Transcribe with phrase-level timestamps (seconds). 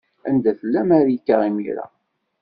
[0.29, 1.85] Anda tella Marika, imir-a?